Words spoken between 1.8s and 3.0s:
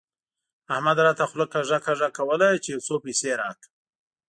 کږه کوله چې يو څو